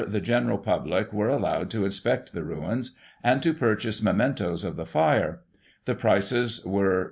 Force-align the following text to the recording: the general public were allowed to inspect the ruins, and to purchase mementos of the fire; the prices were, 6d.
the 0.07 0.19
general 0.19 0.57
public 0.57 1.13
were 1.13 1.27
allowed 1.29 1.69
to 1.69 1.85
inspect 1.85 2.33
the 2.33 2.43
ruins, 2.43 2.95
and 3.23 3.43
to 3.43 3.53
purchase 3.53 4.01
mementos 4.01 4.63
of 4.63 4.75
the 4.75 4.83
fire; 4.83 5.41
the 5.85 5.93
prices 5.93 6.65
were, 6.65 6.93
6d. 6.95 6.99